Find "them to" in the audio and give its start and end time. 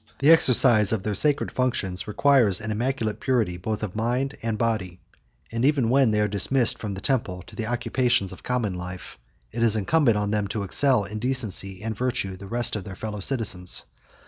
10.31-10.63